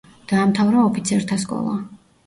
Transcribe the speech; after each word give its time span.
დაამთავრა 0.31 0.87
ოფიცერთა 0.87 1.41
სკოლა. 1.47 1.81